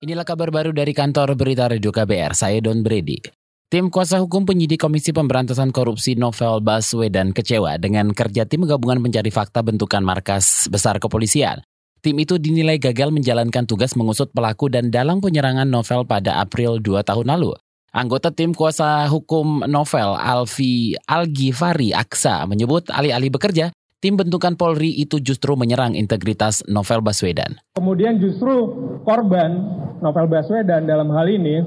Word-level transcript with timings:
Inilah 0.00 0.24
kabar 0.24 0.48
baru 0.48 0.72
dari 0.72 0.96
kantor 0.96 1.36
berita 1.36 1.68
Radio 1.68 1.92
KBR, 1.92 2.32
saya 2.32 2.56
Don 2.64 2.80
Brady. 2.80 3.20
Tim 3.68 3.92
kuasa 3.92 4.16
hukum 4.16 4.48
penyidik 4.48 4.80
Komisi 4.80 5.12
Pemberantasan 5.12 5.76
Korupsi 5.76 6.16
Novel 6.16 6.64
Baswedan 6.64 7.36
kecewa 7.36 7.76
dengan 7.76 8.16
kerja 8.16 8.48
tim 8.48 8.64
gabungan 8.64 8.96
pencari 9.04 9.28
fakta 9.28 9.60
bentukan 9.60 10.00
markas 10.00 10.72
besar 10.72 10.96
kepolisian. 10.96 11.60
Tim 12.00 12.16
itu 12.16 12.40
dinilai 12.40 12.80
gagal 12.80 13.12
menjalankan 13.12 13.68
tugas 13.68 13.92
mengusut 13.92 14.32
pelaku 14.32 14.72
dan 14.72 14.88
dalang 14.88 15.20
penyerangan 15.20 15.68
Novel 15.68 16.08
pada 16.08 16.40
April 16.40 16.80
2 16.80 17.04
tahun 17.04 17.36
lalu. 17.36 17.52
Anggota 17.92 18.32
tim 18.32 18.56
kuasa 18.56 19.04
hukum 19.04 19.68
Novel, 19.68 20.16
Alfi 20.16 20.96
Algifari 21.04 21.92
Aksa, 21.92 22.48
menyebut 22.48 22.88
alih-alih 22.88 23.36
bekerja, 23.36 23.68
tim 24.00 24.16
bentukan 24.16 24.56
Polri 24.56 24.96
itu 24.96 25.20
justru 25.20 25.60
menyerang 25.60 25.92
integritas 25.92 26.64
Novel 26.64 27.04
Baswedan. 27.04 27.60
Kemudian 27.76 28.16
justru 28.16 28.72
korban 29.04 29.80
Novel 30.00 30.26
Baswedan 30.32 30.88
dalam 30.88 31.12
hal 31.12 31.28
ini 31.28 31.60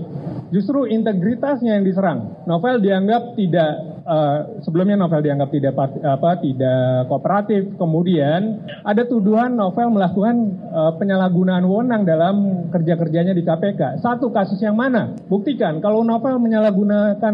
justru 0.49 0.89
integritasnya 0.89 1.77
yang 1.77 1.85
diserang. 1.85 2.45
Novel 2.49 2.81
dianggap 2.81 3.37
tidak 3.37 3.92
uh, 4.05 4.61
sebelumnya 4.63 4.99
Novel 4.99 5.23
dianggap 5.23 5.49
tidak 5.51 5.73
apa 6.03 6.31
tidak 6.43 7.07
kooperatif. 7.09 7.75
Kemudian 7.79 8.63
ada 8.83 9.03
tuduhan 9.07 9.55
Novel 9.55 9.91
melakukan 9.91 10.35
uh, 10.71 10.91
penyalahgunaan 10.99 11.63
wewenang 11.65 12.03
dalam 12.07 12.67
kerja-kerjanya 12.69 13.33
di 13.35 13.43
KPK. 13.43 14.03
Satu 14.03 14.29
kasus 14.31 14.59
yang 14.61 14.77
mana? 14.77 15.15
Buktikan 15.27 15.79
kalau 15.79 16.03
Novel 16.03 16.39
menyalahgunakan 16.39 17.33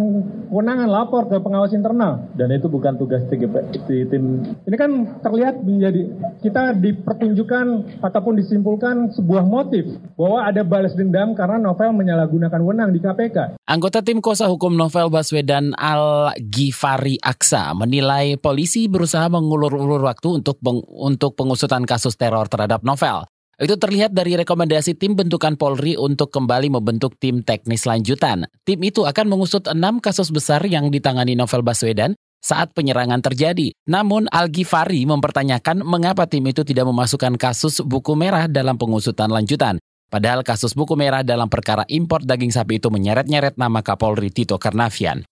kewenangan 0.50 0.90
lapor 0.90 1.30
ke 1.30 1.38
pengawas 1.42 1.74
internal 1.74 2.26
dan 2.34 2.50
itu 2.50 2.66
bukan 2.66 2.98
tugas 2.98 3.22
tim. 3.30 4.24
Ini 4.66 4.76
kan 4.78 5.22
terlihat 5.22 5.62
menjadi 5.62 6.10
kita 6.42 6.78
dipertunjukkan 6.78 7.66
ataupun 8.02 8.34
disimpulkan 8.40 9.14
sebuah 9.14 9.46
motif 9.46 9.86
bahwa 10.18 10.46
ada 10.46 10.62
balas 10.66 10.94
dendam 10.98 11.38
karena 11.38 11.62
Novel 11.62 11.94
menyalahgunakan 11.94 12.60
wewenang 12.62 12.92
di 12.94 13.00
KPK. 13.02 13.62
Anggota 13.70 14.02
tim 14.02 14.20
kuasa 14.24 14.50
hukum 14.50 14.74
Novel 14.74 15.14
Baswedan 15.14 15.78
Al 15.78 16.34
Gifari 16.60 17.16
Aksa 17.24 17.72
menilai 17.72 18.36
polisi 18.36 18.92
berusaha 18.92 19.32
mengulur-ulur 19.32 20.04
waktu 20.04 20.44
untuk 20.44 20.60
peng 20.60 20.84
untuk 20.92 21.40
pengusutan 21.40 21.88
kasus 21.88 22.20
teror 22.20 22.52
terhadap 22.52 22.84
novel. 22.84 23.24
Itu 23.56 23.80
terlihat 23.80 24.12
dari 24.12 24.36
rekomendasi 24.36 25.00
tim 25.00 25.16
bentukan 25.16 25.56
Polri 25.56 25.96
untuk 25.96 26.36
kembali 26.36 26.68
membentuk 26.68 27.16
tim 27.16 27.48
teknis 27.48 27.88
lanjutan. 27.88 28.44
Tim 28.68 28.76
itu 28.84 29.08
akan 29.08 29.32
mengusut 29.32 29.72
enam 29.72 30.04
kasus 30.04 30.36
besar 30.36 30.60
yang 30.68 30.92
ditangani 30.92 31.32
Novel 31.32 31.64
Baswedan 31.64 32.20
saat 32.44 32.76
penyerangan 32.76 33.24
terjadi. 33.24 33.72
Namun 33.88 34.28
Al-Ghifari 34.28 35.08
mempertanyakan 35.08 35.88
mengapa 35.88 36.28
tim 36.28 36.44
itu 36.44 36.68
tidak 36.68 36.92
memasukkan 36.92 37.40
kasus 37.40 37.80
buku 37.88 38.20
merah 38.20 38.52
dalam 38.52 38.76
pengusutan 38.76 39.32
lanjutan. 39.32 39.80
Padahal 40.12 40.44
kasus 40.44 40.76
buku 40.76 41.00
merah 41.00 41.24
dalam 41.24 41.48
perkara 41.48 41.88
impor 41.88 42.20
daging 42.28 42.52
sapi 42.52 42.84
itu 42.84 42.92
menyeret-nyeret 42.92 43.56
nama 43.56 43.80
Kapolri 43.80 44.28
Tito 44.28 44.60
Karnavian. 44.60 45.24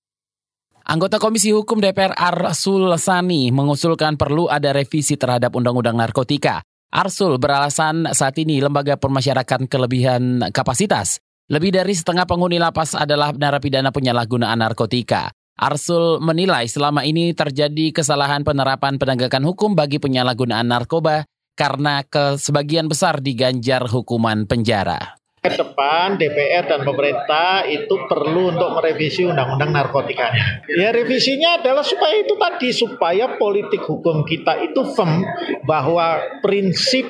Anggota 0.87 1.19
Komisi 1.19 1.51
Hukum 1.51 1.83
DPR 1.83 2.15
Arsul 2.15 2.87
Sani 2.95 3.51
mengusulkan 3.51 4.15
perlu 4.15 4.47
ada 4.47 4.71
revisi 4.71 5.19
terhadap 5.19 5.51
Undang-Undang 5.51 5.99
Narkotika. 5.99 6.63
Arsul 6.95 7.35
beralasan 7.35 8.07
saat 8.15 8.39
ini 8.39 8.63
lembaga 8.63 8.95
permasyarakatan 8.95 9.67
kelebihan 9.67 10.47
kapasitas. 10.55 11.19
Lebih 11.51 11.75
dari 11.75 11.91
setengah 11.91 12.23
penghuni 12.23 12.55
lapas 12.55 12.95
adalah 12.95 13.35
narapidana 13.35 13.91
penyalahgunaan 13.91 14.63
narkotika. 14.63 15.27
Arsul 15.59 16.23
menilai 16.23 16.71
selama 16.71 17.03
ini 17.03 17.35
terjadi 17.35 17.91
kesalahan 17.91 18.47
penerapan 18.47 18.95
penegakan 18.95 19.43
hukum 19.43 19.75
bagi 19.75 19.99
penyalahgunaan 19.99 20.71
narkoba 20.71 21.27
karena 21.59 21.99
ke 22.07 22.39
sebagian 22.39 22.87
besar 22.87 23.19
diganjar 23.19 23.91
hukuman 23.91 24.47
penjara 24.47 25.19
ke 25.47 25.59
depan 25.59 26.19
DPR 26.19 26.63
dan 26.67 26.81
pemerintah 26.83 27.63
itu 27.67 27.95
perlu 28.07 28.51
untuk 28.55 28.75
merevisi 28.77 29.23
undang-undang 29.23 29.71
narkotikanya. 29.71 30.67
Ya 30.67 30.91
revisinya 30.91 31.59
adalah 31.63 31.83
supaya 31.83 32.19
itu 32.19 32.33
tadi 32.35 32.69
supaya 32.75 33.39
politik 33.39 33.83
hukum 33.83 34.27
kita 34.27 34.59
itu 34.63 34.83
firm 34.93 35.23
bahwa 35.63 36.19
prinsip 36.43 37.07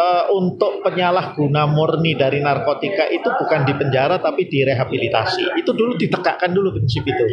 uh, 0.00 0.24
untuk 0.32 0.80
penyalahguna 0.80 1.68
murni 1.68 2.16
dari 2.16 2.40
narkotika 2.40 3.06
itu 3.12 3.28
bukan 3.28 3.68
di 3.68 3.76
penjara 3.76 4.16
tapi 4.16 4.48
direhabilitasi. 4.48 5.60
Itu 5.60 5.76
dulu 5.76 6.00
ditegakkan 6.00 6.50
dulu 6.50 6.72
prinsip 6.72 7.04
itu, 7.04 7.24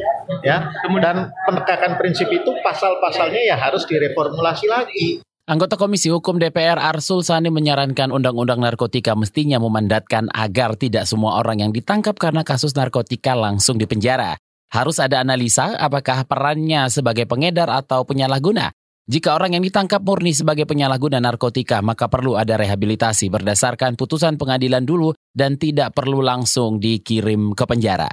ya. 0.43 0.67
Dan 0.99 1.31
penegakan 1.47 1.95
prinsip 1.95 2.27
itu 2.27 2.51
pasal-pasalnya 2.59 3.41
ya 3.47 3.55
harus 3.55 3.87
direformulasi 3.87 4.67
lagi. 4.67 5.26
Anggota 5.47 5.79
Komisi 5.79 6.11
Hukum 6.11 6.43
DPR 6.43 6.75
Arsul 6.75 7.23
Sani 7.23 7.47
menyarankan 7.47 8.11
Undang-Undang 8.11 8.67
Narkotika 8.67 9.15
mestinya 9.15 9.55
memandatkan 9.63 10.27
agar 10.35 10.75
tidak 10.75 11.07
semua 11.07 11.39
orang 11.39 11.63
yang 11.63 11.71
ditangkap 11.71 12.19
karena 12.19 12.43
kasus 12.43 12.75
narkotika 12.75 13.31
langsung 13.31 13.79
dipenjara. 13.79 14.35
Harus 14.75 14.99
ada 14.99 15.23
analisa 15.23 15.71
apakah 15.79 16.27
perannya 16.27 16.91
sebagai 16.91 17.23
pengedar 17.31 17.71
atau 17.71 18.03
penyalahguna. 18.03 18.75
Jika 19.07 19.39
orang 19.39 19.55
yang 19.55 19.63
ditangkap 19.63 20.03
murni 20.03 20.35
sebagai 20.35 20.67
penyalahguna 20.67 21.23
narkotika, 21.23 21.79
maka 21.79 22.11
perlu 22.11 22.35
ada 22.35 22.59
rehabilitasi 22.59 23.31
berdasarkan 23.31 23.95
putusan 23.95 24.35
pengadilan 24.35 24.83
dulu 24.83 25.15
dan 25.31 25.55
tidak 25.55 25.95
perlu 25.95 26.19
langsung 26.19 26.75
dikirim 26.75 27.55
ke 27.55 27.63
penjara. 27.63 28.11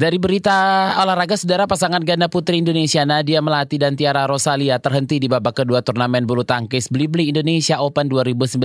Dari 0.00 0.16
berita 0.16 0.96
olahraga, 0.96 1.36
saudara 1.36 1.68
pasangan 1.68 2.00
ganda 2.00 2.24
putri 2.24 2.56
Indonesia 2.56 3.04
Nadia 3.04 3.44
Melati 3.44 3.76
dan 3.76 4.00
Tiara 4.00 4.24
Rosalia 4.24 4.80
terhenti 4.80 5.20
di 5.20 5.28
babak 5.28 5.60
kedua 5.60 5.84
turnamen 5.84 6.24
bulu 6.24 6.40
tangkis 6.40 6.88
Blibli 6.88 7.28
Indonesia 7.28 7.84
Open 7.84 8.08
2019. 8.08 8.64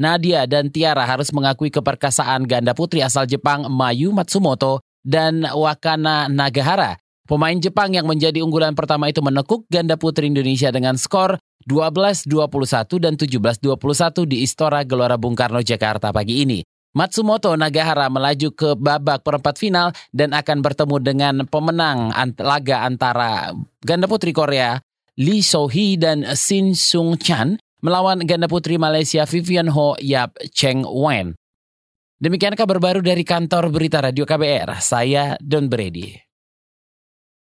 Nadia 0.00 0.48
dan 0.48 0.72
Tiara 0.72 1.04
harus 1.04 1.36
mengakui 1.36 1.68
keperkasaan 1.68 2.48
ganda 2.48 2.72
putri 2.72 3.04
asal 3.04 3.28
Jepang 3.28 3.68
Mayu 3.68 4.08
Matsumoto 4.16 4.80
dan 5.04 5.44
Wakana 5.44 6.32
Nagahara. 6.32 6.96
Pemain 7.28 7.60
Jepang 7.60 7.92
yang 7.92 8.08
menjadi 8.08 8.40
unggulan 8.40 8.72
pertama 8.72 9.12
itu 9.12 9.20
menekuk 9.20 9.68
ganda 9.68 10.00
putri 10.00 10.32
Indonesia 10.32 10.72
dengan 10.72 10.96
skor 10.96 11.36
12-21 11.68 13.04
dan 13.04 13.20
17-21 13.20 13.68
di 14.24 14.40
Istora 14.40 14.80
Gelora 14.88 15.20
Bung 15.20 15.36
Karno 15.36 15.60
Jakarta 15.60 16.08
pagi 16.08 16.40
ini. 16.40 16.64
Matsumoto 16.94 17.50
Nagahara 17.58 18.06
melaju 18.06 18.54
ke 18.54 18.78
babak 18.78 19.26
perempat 19.26 19.58
final 19.58 19.90
dan 20.14 20.30
akan 20.30 20.62
bertemu 20.62 20.96
dengan 21.02 21.34
pemenang 21.50 22.14
laga 22.38 22.86
antara 22.86 23.50
ganda 23.82 24.06
putri 24.06 24.30
Korea 24.30 24.78
Lee 25.18 25.42
So-hee 25.42 25.98
dan 25.98 26.22
Shin 26.38 26.74
Sung-chan 26.74 27.58
melawan 27.84 28.22
ganda 28.24 28.46
putri 28.46 28.80
Malaysia 28.80 29.26
Vivian 29.26 29.70
Ho 29.70 29.98
Yap 30.00 30.38
Cheng 30.54 30.82
Wen. 30.86 31.36
Demikian 32.16 32.56
kabar 32.56 32.80
baru 32.80 33.04
dari 33.04 33.20
kantor 33.20 33.68
berita 33.68 34.00
Radio 34.00 34.24
KBR. 34.24 34.80
Saya 34.80 35.36
Don 35.42 35.68
Brady. 35.68 36.23